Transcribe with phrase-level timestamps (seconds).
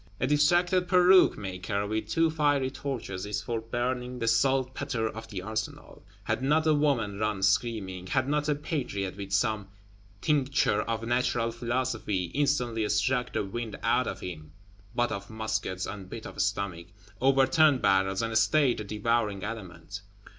[0.19, 5.43] A distracted "Peruke maker with two fiery torches" is for burning "the saltpetres of the
[5.43, 9.67] Arsenal," had not a woman run screaming; had not a Patriot, with some
[10.19, 14.53] tincture of Natural Philosophy, instantly struck the wind out of him
[14.95, 16.87] (butt of musket on pit of stomach),
[17.21, 20.01] overturned barrels, and stayed the devouring element.